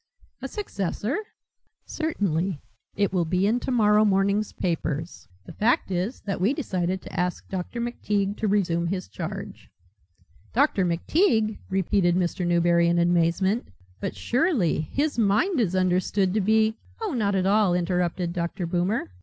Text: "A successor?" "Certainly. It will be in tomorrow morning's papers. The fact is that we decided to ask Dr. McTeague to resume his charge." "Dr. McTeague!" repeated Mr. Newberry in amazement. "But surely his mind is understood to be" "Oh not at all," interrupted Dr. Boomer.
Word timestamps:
"A 0.41 0.47
successor?" 0.47 1.15
"Certainly. 1.85 2.59
It 2.95 3.13
will 3.13 3.23
be 3.23 3.45
in 3.45 3.59
tomorrow 3.59 4.03
morning's 4.03 4.51
papers. 4.51 5.27
The 5.45 5.53
fact 5.53 5.91
is 5.91 6.21
that 6.21 6.41
we 6.41 6.55
decided 6.55 7.03
to 7.03 7.13
ask 7.19 7.47
Dr. 7.49 7.79
McTeague 7.79 8.35
to 8.37 8.47
resume 8.47 8.87
his 8.87 9.07
charge." 9.07 9.69
"Dr. 10.53 10.87
McTeague!" 10.87 11.59
repeated 11.69 12.15
Mr. 12.15 12.47
Newberry 12.47 12.87
in 12.87 12.97
amazement. 12.97 13.67
"But 13.99 14.15
surely 14.15 14.89
his 14.91 15.19
mind 15.19 15.59
is 15.59 15.75
understood 15.75 16.33
to 16.33 16.41
be" 16.41 16.79
"Oh 17.03 17.13
not 17.13 17.35
at 17.35 17.45
all," 17.45 17.75
interrupted 17.75 18.33
Dr. 18.33 18.65
Boomer. 18.65 19.11